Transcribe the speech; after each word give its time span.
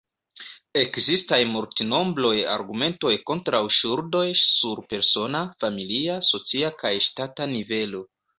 Ekzistaj 0.83 1.37
multnombraj 1.49 2.31
argumentoj 2.53 3.11
kontraŭ 3.31 3.59
ŝuldoj 3.81 4.25
sur 4.45 4.83
persona, 4.95 5.43
familia, 5.65 6.17
socia 6.31 6.73
kaj 6.83 6.93
ŝtata 7.11 7.49
nivelo. 7.55 8.05